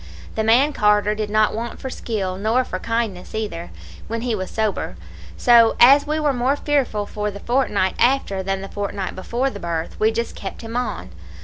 [0.33, 3.69] The man Carter did not want for skill, nor for kindness either,
[4.07, 4.95] when he was sober;
[5.37, 9.59] so, as we were more fearful for the fortnight after than the fortnight before the
[9.59, 11.11] birth, we just kept him on.